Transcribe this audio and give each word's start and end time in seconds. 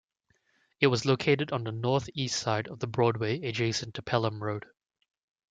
It 0.79 0.87
was 0.87 1.05
located 1.05 1.51
on 1.51 1.63
the 1.63 1.71
north-east 1.71 2.39
side 2.39 2.67
of 2.69 2.79
The 2.79 2.87
Broadway 2.87 3.39
adjacent 3.47 3.93
to 3.93 4.01
Pelham 4.01 4.41
Road. 4.43 4.65